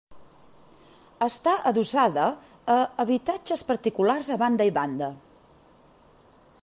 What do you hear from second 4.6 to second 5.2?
i banda.